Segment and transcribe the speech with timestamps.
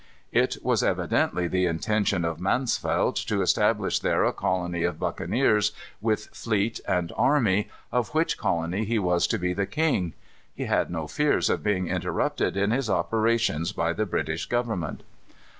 [0.31, 6.25] It was evidently the intention of Mansvelt to establish there a colony of buccaneers, with
[6.33, 10.15] fleet and army, of which colony he was to be the king.
[10.55, 15.03] He had no fears of being interrupted in his operations by the British Government.